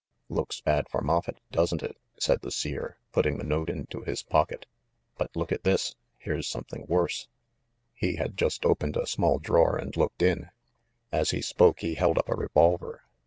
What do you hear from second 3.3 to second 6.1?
the note into his pocket. "But look at this!